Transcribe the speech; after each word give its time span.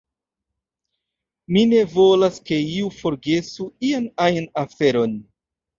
Mi 1.53 1.63
ne 1.75 1.83
volas 1.93 2.41
ke 2.49 2.59
iu 2.71 2.91
forgesu 3.03 3.71
ian 3.93 4.13
ajn 4.29 4.53
aferon. 4.67 5.17